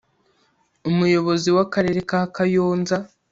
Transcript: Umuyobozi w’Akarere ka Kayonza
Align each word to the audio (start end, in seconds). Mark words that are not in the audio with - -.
Umuyobozi 0.89 1.49
w’Akarere 1.55 1.99
ka 2.09 2.21
Kayonza 2.35 2.97